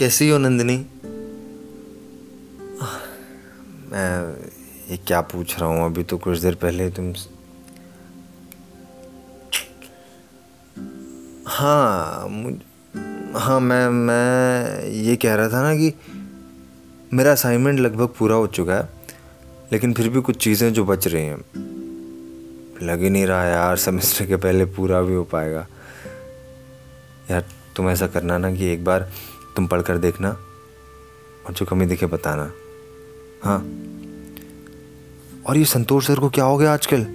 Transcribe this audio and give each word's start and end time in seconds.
कैसी 0.00 0.28
हो 0.30 0.36
नंदिनी? 0.38 0.76
मैं 3.90 4.34
ये 4.90 4.96
क्या 4.96 5.20
पूछ 5.20 5.58
रहा 5.58 5.68
हूँ? 5.68 5.84
अभी 5.84 6.04
तो 6.04 6.18
कुछ 6.18 6.38
देर 6.38 6.54
पहले 6.54 6.88
तुम 6.90 7.12
हाँ 11.46 12.28
मुझ 12.28 12.54
हाँ 13.36 13.58
मैं 13.60 13.88
मैं 13.90 14.84
ये 14.86 15.16
कह 15.16 15.34
रहा 15.34 15.48
था 15.48 15.62
ना 15.62 15.74
कि 15.74 15.92
मेरा 17.12 17.32
असाइनमेंट 17.32 17.80
लगभग 17.80 18.14
पूरा 18.18 18.34
हो 18.34 18.46
चुका 18.46 18.74
है, 18.74 18.88
लेकिन 19.72 19.92
फिर 19.94 20.08
भी 20.08 20.20
कुछ 20.20 20.42
चीज़ें 20.44 20.72
जो 20.72 20.84
बच 20.84 21.06
रही 21.06 21.24
हैं। 21.24 21.38
लग 22.82 23.02
ही 23.02 23.10
नहीं 23.10 23.26
रहा 23.26 23.44
यार 23.44 23.76
सेमेस्टर 23.76 24.26
के 24.26 24.36
पहले 24.36 24.64
पूरा 24.64 25.02
भी 25.02 25.14
हो 25.14 25.24
पाएगा। 25.24 25.66
यार, 27.30 27.44
तुम 27.76 27.90
ऐसा 27.90 28.06
करना 28.06 28.38
ना 28.38 28.54
कि 28.54 28.66
एक 28.66 28.84
बार 28.84 29.10
तुम 29.56 29.66
पढ़ 29.66 29.82
कर 29.82 29.98
देखना 29.98 30.30
और 31.46 31.52
जो 31.52 31.66
कमी 31.66 31.86
दिखे 31.86 32.06
बताना। 32.06 32.50
हाँ। 33.42 33.58
और 35.46 35.56
ये 35.56 35.64
संतोष 35.64 36.06
सर 36.06 36.18
को 36.18 36.28
क्या 36.28 36.44
हो 36.44 36.56
गया 36.58 36.72
आजकल? 36.72 37.06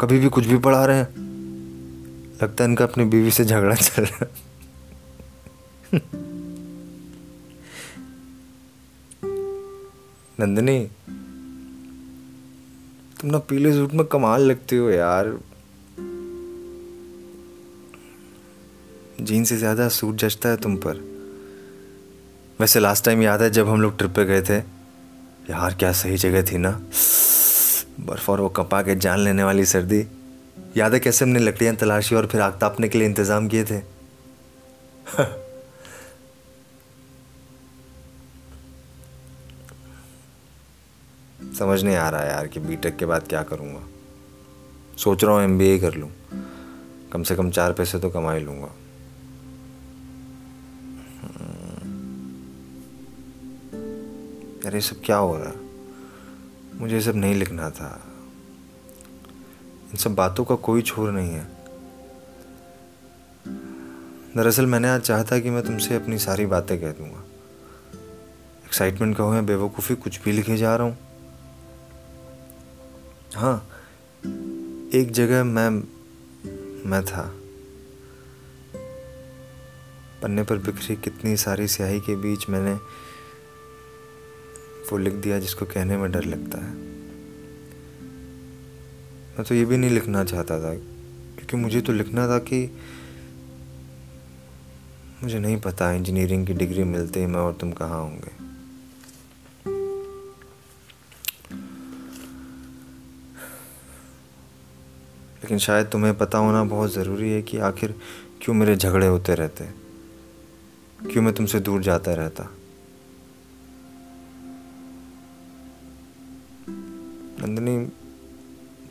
कभी 0.00 0.18
भी 0.18 0.28
कुछ 0.28 0.46
भी 0.46 0.58
पढ़ा 0.58 0.84
रहे 0.84 0.96
हैं। 0.96 1.24
लगता 2.42 2.64
है 2.64 2.70
इनका 2.70 2.84
अपनी 2.84 3.04
बीवी 3.04 3.30
से 3.30 3.44
झगड़ा 3.44 3.74
चल 3.74 4.02
रहा 4.02 4.26
नंदनी, 10.40 10.78
तुम 13.20 13.30
ना 13.30 13.38
पीले 13.38 13.72
सूट 13.72 13.92
में 13.92 14.06
कमाल 14.06 14.42
लगती 14.42 14.76
हो 14.76 14.90
यार। 14.90 15.38
जीन 19.20 19.44
से 19.44 19.56
ज़्यादा 19.56 19.88
सूट 19.88 20.14
जचता 20.14 20.48
है 20.48 20.56
तुम 20.56 20.76
पर। 20.76 21.15
वैसे 22.60 22.80
लास्ट 22.80 23.04
टाइम 23.04 23.22
याद 23.22 23.42
है 23.42 23.50
जब 23.50 23.68
हम 23.68 23.82
लोग 23.82 23.98
ट्रिप 23.98 24.10
पे 24.10 24.24
गए 24.24 24.42
थे? 24.42 24.58
यार, 25.50 25.74
क्या 25.74 25.92
सही 25.92 26.16
जगह 26.16 26.42
थी 26.42 26.58
ना? 26.58 26.82
बर्फ़ 28.00 28.30
और 28.30 28.40
वो 28.40 28.48
कपा 28.48 28.82
के 28.82 28.94
जान 28.94 29.18
लेने 29.18 29.44
वाली 29.44 29.64
सर्दी। 29.64 30.06
याद 30.76 30.94
है 30.94 31.00
कैसे 31.00 31.24
हमने 31.24 31.38
लकड़ियाँ 31.38 31.74
तलाशी 31.74 32.14
और 32.14 32.26
फिर 32.26 32.40
आग 32.40 32.52
तापने 32.52 32.88
के 32.88 32.98
लिए 32.98 33.08
इंतज़ाम 33.08 33.48
किए 33.48 33.64
थे? 33.64 33.80
समझ 41.58 41.82
नहीं 41.82 41.96
आ 41.96 42.08
रहा 42.08 42.22
यार 42.22 42.46
कि 42.46 42.60
बीटेक 42.60 42.96
के 42.96 43.06
बाद 43.06 43.28
क्या 43.28 43.42
करूँगा। 43.42 43.80
सोच 44.96 45.24
रहा 45.24 45.34
हूँ 45.34 45.44
एमबीए 45.44 45.78
कर 45.78 45.94
लूँ। 45.94 46.10
कम 47.12 47.22
से 47.22 47.36
कम 47.36 47.50
चार 47.50 47.72
पैसे 47.72 47.98
तो 47.98 48.10
कमा 48.10 48.32
ही 48.32 48.40
लूँगा। 48.40 48.74
अरे, 54.66 54.80
सब 54.80 55.02
क्या 55.04 55.16
हो 55.16 55.36
रहा? 55.36 55.48
है 55.48 55.66
मुझे 56.80 57.00
सब 57.00 57.16
नहीं 57.16 57.34
लिखना 57.34 57.70
था। 57.70 58.02
इन 59.90 59.96
सब 59.96 60.14
बातों 60.14 60.44
का 60.44 60.54
कोई 60.54 60.82
छोर 60.82 61.10
नहीं 61.10 61.30
है। 61.30 61.48
दरअसल 64.36 64.66
मैंने 64.66 64.88
आज 64.88 65.00
चाहा 65.00 65.24
था 65.24 65.38
कि 65.38 65.50
मैं 65.50 65.62
तुमसे 65.62 65.94
अपनी 65.94 66.18
सारी 66.18 66.46
बातें 66.46 66.80
कह 66.80 66.92
दूँगा। 66.92 67.24
एक्साइटमेंट 68.66 69.16
कहो 69.16 69.34
या 69.34 69.42
बेवकूफ़ी 69.42 69.94
कुछ 69.94 70.22
भी 70.22 70.32
लिखे 70.32 70.56
जा 70.56 70.76
रहा 70.76 70.86
हूँ। 70.86 70.98
हाँ 73.36 73.68
एक 74.94 75.08
जगह 75.10 75.44
मैं 75.44 75.70
मैं 76.90 77.04
था। 77.04 77.34
पन्ने 80.22 80.42
पर 80.42 80.56
बिखरी 80.56 80.96
कितनी 80.96 81.36
सारी 81.36 81.68
स्याही 81.68 82.00
के 82.00 82.16
बीच 82.16 82.48
मैंने 82.48 83.05
वो 84.92 84.98
लिख 84.98 85.14
दिया 85.14 85.38
जिसको 85.38 85.66
कहने 85.66 85.96
में 85.96 86.12
डर 86.12 86.24
लगता 86.24 86.58
है। 86.58 86.74
मैं 89.36 89.44
तो 89.44 89.54
ये 89.54 89.64
भी 89.64 89.76
नहीं 89.76 89.90
लिखना 89.90 90.24
चाहता 90.24 90.58
था, 90.60 90.74
क्योंकि 90.74 91.56
मुझे 91.56 91.80
तो 91.80 91.92
लिखना 91.92 92.28
था 92.28 92.38
कि 92.38 92.78
मुझे 95.22 95.38
नहीं 95.38 95.60
पता 95.60 95.92
इंजीनियरिंग 95.92 96.46
की 96.46 96.54
डिग्री 96.54 96.84
मिलते 96.84 97.20
ही 97.20 97.26
मैं 97.26 97.40
और 97.40 97.52
तुम 97.52 97.72
कहाँ 97.72 98.00
होंगे। 98.00 98.46
लेकिन 105.36 105.58
शायद 105.58 105.86
तुम्हें 105.86 106.18
पता 106.18 106.38
होना 106.38 106.64
बहुत 106.64 106.92
ज़रूरी 106.94 107.30
है 107.30 107.42
कि 107.42 107.58
आखिर 107.58 107.94
क्यों 108.42 108.54
मेरे 108.54 108.76
झगड़े 108.76 109.06
होते 109.06 109.34
रहते? 109.34 109.64
क्यों 111.12 111.22
मैं 111.22 111.34
तुमसे 111.34 111.60
दूर 111.60 111.82
जाता 111.82 112.14
रहता? 112.14 112.50
नंदिनी, 117.46 117.76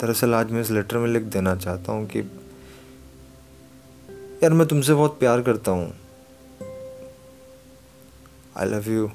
दरअसल 0.00 0.34
आज 0.34 0.50
मैं 0.52 0.60
इस 0.60 0.70
लेटर 0.70 0.98
में 0.98 1.06
लिख 1.08 1.22
देना 1.22 1.54
चाहता 1.56 1.92
हूँ 1.92 2.06
कि 2.06 2.18
यार 4.42 4.52
मैं 4.52 4.66
तुमसे 4.68 4.94
बहुत 4.94 5.18
प्यार 5.18 5.42
करता 5.42 5.70
हूँ। 5.70 5.92
आई 8.56 8.66
लव 8.66 8.90
यू 8.90 9.10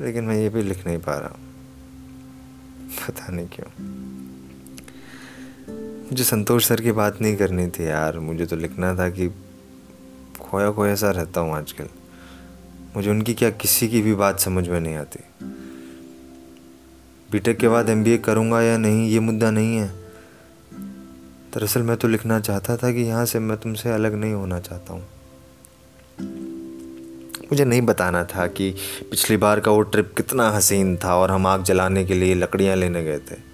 लेकिन 0.00 0.24
मैं 0.24 0.36
ये 0.36 0.48
भी 0.48 0.62
लिख 0.62 0.86
नहीं 0.86 0.98
पा 0.98 1.14
रहा। 1.14 1.36
पता 3.06 3.32
नहीं 3.32 3.48
क्यों। 3.48 4.17
मुझे 6.10 6.24
संतोष 6.24 6.66
सर 6.66 6.80
की 6.80 6.92
बात 6.92 7.20
नहीं 7.22 7.36
करनी 7.36 7.66
थी 7.68 7.88
यार। 7.88 8.18
मुझे 8.18 8.46
तो 8.46 8.56
लिखना 8.56 8.94
था 8.94 9.08
कि 9.08 9.28
खोया 10.40 10.70
खोया 10.72 10.94
सा 10.94 11.10
रहता 11.10 11.40
हूँ 11.40 11.54
आजकल। 11.54 11.88
मुझे 12.96 13.10
उनकी 13.10 13.34
क्या 13.34 13.50
किसी 13.50 13.88
की 13.88 14.02
भी 14.02 14.14
बात 14.14 14.40
समझ 14.40 14.68
में 14.68 14.80
नहीं 14.80 14.96
आती। 14.96 15.18
बीटेक 17.30 17.58
के 17.58 17.68
बाद 17.68 17.88
एमबीए 17.88 18.18
करूँगा 18.18 18.62
या 18.62 18.78
नहीं, 18.78 19.08
ये 19.08 19.20
मुद्दा 19.20 19.50
नहीं 19.50 19.76
है। 19.76 19.88
दरअसल 21.54 21.82
मैं 21.82 21.96
तो 21.96 22.08
लिखना 22.08 22.40
चाहता 22.40 22.76
था 22.76 22.92
कि 22.92 23.00
यहाँ 23.00 23.24
से 23.24 23.38
मैं 23.38 23.58
तुमसे 23.58 23.90
अलग 23.90 24.14
नहीं 24.14 24.32
होना 24.32 24.60
चाहता 24.60 24.92
हूँ। 24.92 25.06
मुझे 27.52 27.64
नहीं 27.64 27.82
बताना 27.82 28.24
था 28.24 28.46
कि 28.46 28.70
पिछली 29.10 29.36
बार 29.36 29.60
का 29.60 29.70
वो 29.70 29.82
ट्रिप 29.82 30.14
कितना 30.16 30.50
हसीन 30.50 30.96
था 30.96 31.16
और 31.16 31.30
हम 31.30 31.46
आग 31.46 31.62
जलाने 31.62 32.04
के 32.04 32.14
लिए 32.14 32.34
लकड़ियाँ 32.34 32.76
लेने 32.76 33.04
गए 33.04 33.18
थे। 33.18 33.47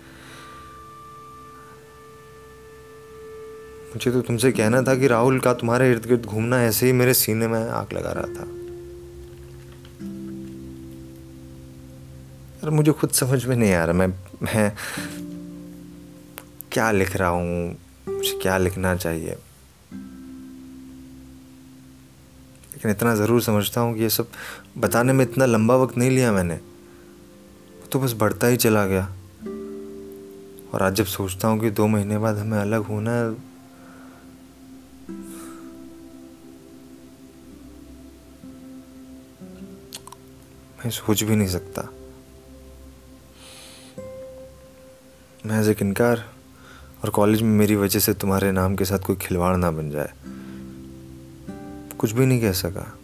मुझे 3.94 4.10
तो 4.10 4.20
तुमसे 4.20 4.50
कहना 4.52 4.82
था 4.82 4.94
कि 4.94 5.06
राहुल 5.06 5.38
का 5.40 5.52
तुम्हारे 5.54 5.90
इर्द 5.90 6.06
गिर्द 6.06 6.24
घूमना 6.24 6.62
ऐसे 6.62 6.86
ही 6.86 6.92
मेरे 6.92 7.14
सीने 7.14 7.48
में 7.48 7.58
आग 7.60 7.92
लगा 7.92 8.12
रहा 8.12 8.26
था। 8.26 8.44
और 12.62 12.70
मुझे 12.70 12.92
खुद 12.92 13.10
समझ 13.10 13.44
में 13.44 13.56
नहीं 13.56 13.72
आ 13.72 13.84
रहा, 13.84 13.94
मैं 13.94 14.06
मैं 14.42 14.72
क्या 16.72 16.90
लिख 16.90 17.16
रहा 17.16 17.28
हूँ, 17.28 17.76
मुझे 18.08 18.38
क्या 18.42 18.58
लिखना 18.58 18.94
चाहिए। 18.96 19.36
लेकिन 22.72 22.90
इतना 22.90 23.14
ज़रूर 23.14 23.42
समझता 23.42 23.80
हूँ 23.80 23.94
कि 23.94 24.02
ये 24.02 24.10
सब 24.10 24.28
बताने 24.78 25.12
में 25.12 25.24
इतना 25.24 25.46
लंबा 25.46 25.76
वक्त 25.76 25.98
नहीं 25.98 26.10
लिया 26.10 26.32
मैंने। 26.32 26.60
तो 27.92 28.00
बस 28.00 28.12
बढ़ता 28.12 28.46
ही 28.46 28.56
चला 28.56 28.86
गया। 28.86 29.04
और 30.74 30.82
आज 30.82 30.94
जब 30.94 31.04
सोचता 31.04 31.48
हूँ 31.48 31.60
कि 31.60 31.70
दो 31.70 31.86
महीने 31.86 32.18
बाद 32.18 32.38
हमें 32.38 32.58
अलग 32.58 32.82
होना 32.82 33.10
है 33.10 33.53
मैं 40.84 40.90
सोच 40.90 41.22
भी 41.22 41.36
नहीं 41.36 41.48
सकता। 41.48 41.82
मैं 45.46 45.60
एज 45.60 45.76
इनकार 45.82 46.32
और 47.04 47.10
कॉलेज 47.10 47.42
में 47.42 47.50
मेरी 47.50 47.76
वजह 47.76 47.98
से 47.98 48.14
तुम्हारे 48.14 48.52
नाम 48.52 48.76
के 48.76 48.84
साथ 48.84 48.98
कोई 48.98 49.16
खिलवाड़ 49.16 49.56
ना 49.56 49.70
बन 49.70 49.90
जाए। 49.90 50.12
कुछ 51.98 52.12
भी 52.12 52.26
नहीं 52.26 52.40
कह 52.40 52.52
सका। 52.52 52.98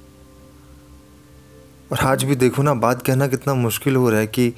और 1.92 1.98
आज 1.98 2.24
भी 2.24 2.36
देखो 2.36 2.62
ना, 2.62 2.74
बात 2.74 3.02
कहना 3.02 3.26
कितना 3.26 3.54
मुश्किल 3.54 3.96
हो 3.96 4.10
रहा 4.10 4.20
है 4.20 4.26
कि 4.26 4.54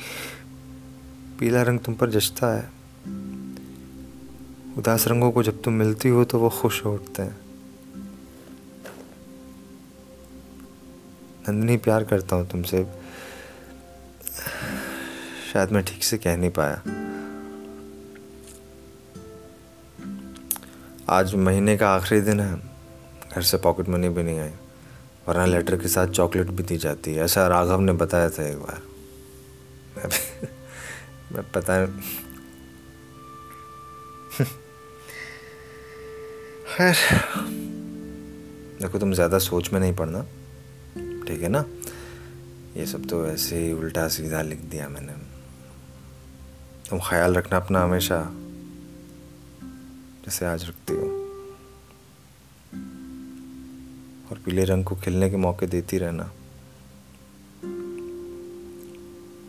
पीला 1.38 1.62
रंग 1.62 1.80
तुम 1.80 1.94
पर 1.94 2.10
जचता 2.10 2.56
है। 2.56 2.70
उदास 4.78 5.08
रंगों 5.08 5.32
को 5.32 5.42
जब 5.42 5.62
तुम 5.62 5.74
मिलती 5.74 6.08
हो 6.08 6.24
तो 6.24 6.38
वो 6.38 6.48
खुश 6.48 6.84
हो 6.84 6.94
उठते 6.94 7.22
हैं। 7.22 7.40
नंदनी 11.48 11.76
प्यार 11.76 12.04
करता 12.04 12.36
हूँ 12.36 12.48
तुमसे। 12.48 13.01
शायद 15.52 15.72
मैं 15.72 15.82
ठीक 15.84 16.04
से 16.04 16.16
कह 16.18 16.36
नहीं 16.36 16.50
पाया। 16.50 16.82
आज 21.08 21.34
महीने 21.36 21.76
का 21.76 21.88
आखिरी 21.88 22.20
दिन 22.20 22.40
है। 22.40 22.54
घर 23.32 23.42
से 23.42 23.56
पॉकेट 23.56 23.88
मनी 23.88 24.08
भी 24.08 24.22
नहीं 24.22 24.38
आई 24.40 24.50
वरना 25.28 25.44
लेटर 25.46 25.76
के 25.76 25.88
साथ 25.88 26.06
चॉकलेट 26.08 26.50
भी 26.50 26.62
दी 26.62 26.76
जाती 26.76 27.14
है 27.14 27.24
ऐसा 27.24 27.46
राघव 27.48 27.80
ने 27.80 27.92
बताया 27.92 28.30
था 28.30 28.46
एक 28.48 28.58
बार। 28.58 28.80
मैं, 29.96 30.08
मैं 31.32 31.42
पता 31.52 31.86
खैर 36.76 36.96
देखो 38.80 38.98
तुम 38.98 39.12
ज़्यादा 39.12 39.38
सोच 39.40 39.72
में 39.72 39.80
नहीं 39.80 39.94
पड़ना 39.94 40.22
ठीक 41.28 41.42
है 41.42 41.48
ना? 41.48 41.64
ये 42.76 42.86
सब 42.86 43.06
तो 43.08 43.26
ऐसे 43.26 43.56
ही 43.56 43.72
उल्टा 43.72 44.06
सीधा 44.08 44.42
लिख 44.42 44.60
दिया 44.70 44.88
मैंने। 44.88 45.31
तुम 46.90 47.00
ख्याल 47.00 47.34
रखना 47.34 47.56
अपना 47.56 47.82
हमेशा, 47.82 48.30
जैसे 50.24 50.46
आज 50.46 50.64
रखती 50.64 50.92
हो। 50.92 51.06
और 54.30 54.38
पीले 54.38 54.64
रंग 54.64 54.84
को 54.84 54.96
खिलने 54.96 55.30
के 55.30 55.36
मौके 55.36 55.66
देती 55.66 55.98
रहना। 55.98 56.30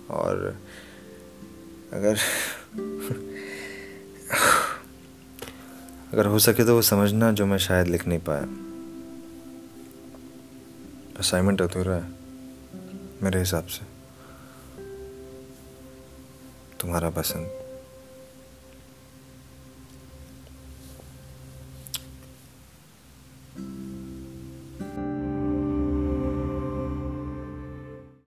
और 0.10 0.58
अगर 1.94 2.20
अगर 6.14 6.26
हो 6.26 6.40
सके 6.40 6.66
तो 6.66 6.76
वो 6.76 6.82
समझना 6.82 7.32
जो 7.32 7.46
मैं 7.46 7.58
शायद 7.58 7.88
लिख 7.88 8.08
नहीं 8.08 8.20
पाया। 8.20 8.44
असाइनमेंट 11.20 11.62
अधूरा 11.62 11.96
है, 11.96 12.12
मेरे 13.24 13.40
हिसाब 13.40 13.66
से। 13.66 13.93
तुम्हारा 16.84 17.10
पसंद 17.10 17.63